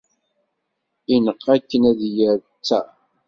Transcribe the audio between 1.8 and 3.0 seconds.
ad d-yerr ttaṛ.